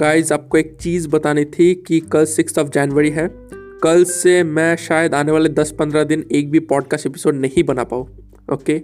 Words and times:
Guys 0.00 0.30
आपको 0.32 0.58
एक 0.58 0.76
चीज़ 0.80 1.08
बतानी 1.08 1.44
थी 1.44 1.74
कि 1.86 1.98
कल 2.12 2.24
सिक्स 2.24 2.58
ऑफ़ 2.58 2.68
जनवरी 2.68 3.08
है। 3.10 3.26
कल 3.82 4.04
से 4.04 4.42
मैं 4.42 4.76
शायद 4.76 5.14
आने 5.14 5.32
वाले 5.32 5.48
दस 5.48 5.74
पंद्रह 5.78 6.04
दिन 6.04 6.24
एक 6.32 6.50
भी 6.50 6.58
पॉडकास्ट 6.60 7.06
एपिसोड 7.06 7.34
नहीं 7.34 7.62
बना 7.64 7.84
पाऊँ 7.84 8.06
ओके 8.52 8.78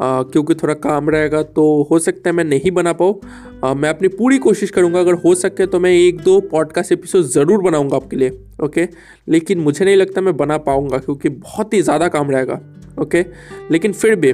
क्योंकि 0.00 0.54
थोड़ा 0.54 0.74
काम 0.74 1.10
रहेगा 1.10 1.42
तो 1.42 1.64
हो 1.90 1.98
सकता 1.98 2.30
है 2.30 2.36
मैं 2.36 2.44
नहीं 2.44 2.70
बना 2.70 2.92
पाऊँ। 2.92 3.74
मैं 3.74 3.88
अपनी 3.88 4.08
पूरी 4.08 4.38
कोशिश 4.38 4.70
करूँगा, 4.70 5.00
अगर 5.00 5.14
हो 5.14 5.34
सके 5.34 5.66
तो 5.66 5.80
मैं 5.80 5.90
एक 5.90 6.20
दो 6.20 6.40
पॉडकास्ट 6.40 6.92
एपिसोड 6.92 7.22
ज़रूर 7.24 7.62
बनाऊँगा 7.62 7.96
आपके 7.96 8.16
लिए 8.16 8.38
ओके 8.64 8.88
लेकिन 9.28 9.58
मुझे 9.58 9.84
नहीं 9.84 9.96
लगता 9.96 10.20
मैं 10.20 10.36
बना 10.36 10.58
पाऊँगा, 10.60 10.98
क्योंकि 10.98 11.28
बहुत 11.28 11.74
ही 11.74 11.82
ज़्यादा 11.82 12.08
काम 12.08 12.30
रहेगा 12.30 12.60
ओके 13.02 13.24
लेकिन 13.70 13.92
फिर 13.92 14.14
भी 14.14 14.32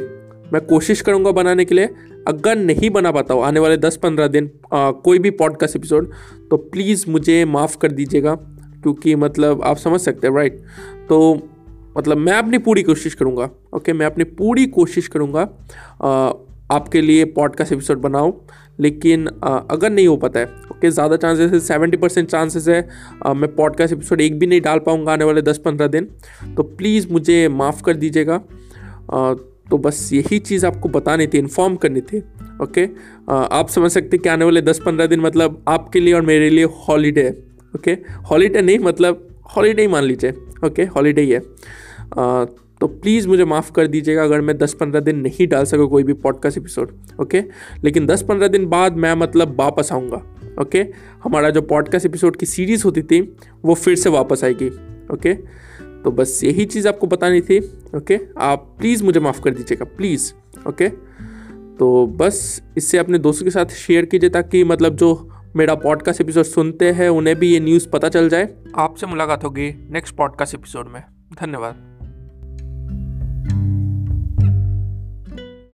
मैं 0.52 0.66
कोशिश 0.66 1.00
करूँगा 1.00 1.30
बनाने 1.30 1.64
के 1.64 1.74
लिए। 1.74 1.88
अगर 2.28 2.56
नहीं 2.56 2.90
बना 2.90 3.12
पाता 3.12 3.34
हूँ 3.34 3.44
आने 3.44 3.60
वाले 3.60 3.76
दस 3.76 3.96
पंद्रह 3.96 4.26
दिन 4.26 4.50
आ, 4.72 4.90
कोई 4.90 5.18
भी 5.18 5.30
पॉडकास्ट 5.30 5.76
एपिसोड 5.76 6.10
तो 6.50 6.56
प्लीज़ 6.56 7.04
मुझे 7.08 7.44
माफ़ 7.44 7.78
कर 7.78 7.92
दीजिएगा 7.92 8.34
क्योंकि 8.82 9.14
मतलब 9.14 9.62
आप 9.62 9.76
समझ 9.76 10.00
सकते 10.00 10.26
हैं 10.26 10.34
राइट 10.34 10.62
तो 11.08 11.48
मतलब 11.98 12.16
मैं 12.16 12.32
अपनी 12.32 12.58
पूरी 12.58 12.82
कोशिश 12.82 13.14
करूँगा 13.14 13.50
ओके 13.76 13.92
मैं 13.92 14.06
अपनी 14.06 14.24
पूरी 14.24 14.66
कोशिश 14.66 15.08
करूँगा 15.08 15.40
आपके 16.70 17.00
लिए 17.00 17.24
पॉडकास्ट 17.24 17.72
एपिसोड 17.72 17.98
बनाऊँ 17.98 18.46
लेकिन 18.80 19.28
आ, 19.44 19.58
अगर 19.58 19.90
नहीं 19.90 20.08
हो 20.08 20.16
पाता 20.16 20.40
है 20.40 20.46
ओके 20.46 20.90
ज़्यादा 20.90 21.16
चांसेस 21.16 21.52
है 21.52 21.60
सेवेंटी 21.60 21.96
परसेंट 21.96 22.28
चांसेस 22.28 22.68
है 22.68 22.88
आ, 23.26 23.32
मैं 23.32 23.54
पॉडकास्ट 23.54 23.92
एपिसोड 23.92 24.20
एक 24.20 24.38
भी 24.38 24.46
नहीं 24.46 24.60
डाल 24.60 24.78
पाऊँगा 24.78 25.12
आने 25.12 25.24
वाले 25.24 25.42
दस 25.42 25.58
पंद्रह 25.58 25.86
दिन 25.86 26.04
तो 26.56 26.62
प्लीज़ 26.62 27.12
मुझे 27.12 27.48
माफ़ 27.48 27.82
कर 27.82 27.96
दीजिएगा 27.96 28.42
तो 29.70 29.78
बस 29.78 30.10
यही 30.12 30.38
चीज़ 30.38 30.66
आपको 30.66 30.88
बतानी 30.88 31.26
थी 31.26 31.38
इन्फॉर्म 31.38 31.76
करनी 31.76 32.00
थी 32.00 32.22
ओके 32.62 32.88
आप 33.30 33.68
समझ 33.68 33.90
सकते 33.90 34.18
कि 34.18 34.28
आने 34.28 34.44
वाले 34.44 34.62
दस 34.62 34.80
पंद्रह 34.86 35.06
दिन 35.06 35.20
मतलब 35.20 35.64
आपके 35.68 36.00
लिए 36.00 36.14
और 36.14 36.22
मेरे 36.22 36.50
लिए 36.50 36.64
हॉलीडे 36.64 37.22
है 37.22 37.30
ओके 37.76 37.90
हॉलीडे 38.30 38.62
नहीं 38.62 38.78
मतलब 38.78 39.28
हॉलीडे 39.56 39.82
ही 39.82 39.88
मान 39.88 40.04
लीजिए 40.04 40.34
ओके 40.66 40.82
हॉलीडे 40.82 41.22
ही 41.22 41.30
है। 41.30 41.42
आ, 42.18 42.44
तो 42.80 42.86
प्लीज़ 42.86 43.28
मुझे 43.28 43.44
माफ़ 43.44 43.72
कर 43.72 43.86
दीजिएगा 43.86 44.24
अगर 44.24 44.40
मैं 44.40 44.58
दस 44.58 44.74
पंद्रह 44.74 45.00
दिन 45.00 45.16
नहीं 45.16 45.48
डाल 45.48 45.64
सका 45.64 45.84
कोई 45.84 46.02
भी 46.02 46.12
पॉडकास्ट 46.12 46.58
एपिसोड 46.58 46.92
ओके 47.20 47.42
लेकिन 47.84 48.06
दस 48.06 48.22
पंद्रह 48.22 48.48
दिन 48.48 48.66
बाद 48.66 48.96
मैं 48.96 49.14
मतलब 49.14 49.56
वापस 49.60 49.88
आऊँगा 49.92 50.22
ओके 50.60 50.86
हमारा 51.24 51.50
जो 51.50 51.62
पॉडकास्ट 51.62 52.06
एपिसोड 52.06 52.36
की 52.36 52.46
सीरीज़ 52.46 52.84
होती 52.84 53.02
थी 53.02 53.36
वो 53.64 53.74
फिर 53.74 53.94
से 53.94 54.10
वापस 54.10 54.44
आएगी 54.44 54.68
ओके 55.12 55.34
तो 56.04 56.10
बस 56.10 56.40
यही 56.44 56.64
चीज़ 56.64 56.88
आपको 56.88 57.06
बतानी 57.06 57.40
थी, 57.40 57.58
ओके? 57.96 58.20
आप 58.38 58.76
प्लीज़ 58.78 59.04
मुझे 59.04 59.20
माफ़ 59.20 59.42
कर 59.42 59.50
दीजिएगा, 59.50 59.84
प्लीज़, 59.84 60.32
ओके? 60.68 60.88
तो 61.78 62.06
बस 62.06 62.62
इससे 62.76 62.98
अपने 62.98 63.18
दोस्तों 63.18 63.44
के 63.44 63.50
साथ 63.50 63.66
शेयर 63.66 64.04
कीजिए 64.04 64.30
ताकि 64.30 64.64
मतलब 64.64 64.96
जो 64.96 65.30
मेरा 65.56 65.74
पॉडकास्ट 65.74 66.20
एपिसोड 66.20 66.44
सुनते 66.44 66.90
हैं, 66.92 67.08
उन्हें 67.08 67.36
भी 67.36 67.52
ये 67.52 67.60
न्यूज़ 67.60 67.88
पता 67.88 68.08
चल 68.08 68.28
जाए। 68.28 68.54
आपसे 68.76 69.06
मुलाकात 69.06 69.44
होगी 69.44 69.88
नेक्स्ट 69.90 70.16
पॉडकास्ट 70.16 70.54
एपिसोड 70.54 70.88
में। 70.88 71.02
धन्यवाद। 71.34 71.87